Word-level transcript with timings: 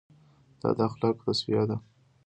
دا 0.61 0.69
د 0.77 0.79
اخلاقو 0.87 1.21
توصیه 1.25 1.63
ده. 1.69 1.77